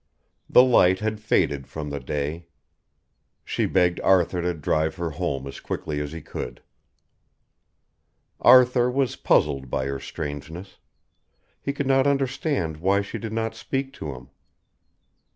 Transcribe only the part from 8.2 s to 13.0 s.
Arthur was puzzled by her strangeness. He could not understand